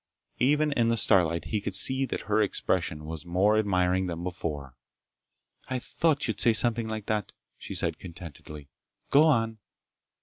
[0.39, 4.75] Even in the starlight he could see that her expression was more admiring than before.
[5.67, 8.71] "I thought you'd say something like that!" she said contentedly.
[9.11, 9.59] "Go on!"